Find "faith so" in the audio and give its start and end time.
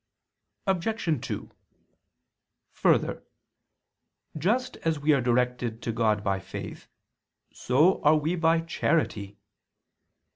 6.39-8.01